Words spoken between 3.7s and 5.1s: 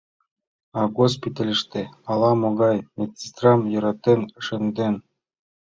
йӧратен шынден.